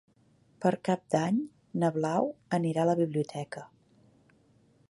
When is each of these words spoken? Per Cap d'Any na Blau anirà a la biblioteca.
Per 0.63 0.71
Cap 0.89 1.03
d'Any 1.15 1.37
na 1.83 1.93
Blau 1.99 2.31
anirà 2.59 2.85
a 2.87 2.91
la 2.93 2.99
biblioteca. 3.05 3.67